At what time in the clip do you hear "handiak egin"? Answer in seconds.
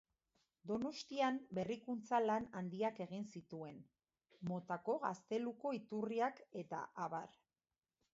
2.61-3.27